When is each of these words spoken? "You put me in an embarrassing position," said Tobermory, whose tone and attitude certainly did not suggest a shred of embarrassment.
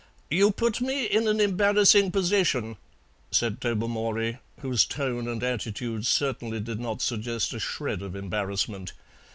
"You 0.31 0.49
put 0.49 0.81
me 0.81 1.05
in 1.05 1.27
an 1.27 1.39
embarrassing 1.39 2.09
position," 2.11 2.77
said 3.29 3.61
Tobermory, 3.61 4.39
whose 4.61 4.83
tone 4.83 5.27
and 5.27 5.43
attitude 5.43 6.07
certainly 6.07 6.59
did 6.59 6.79
not 6.79 7.03
suggest 7.03 7.53
a 7.53 7.59
shred 7.59 8.01
of 8.01 8.15
embarrassment. 8.15 8.93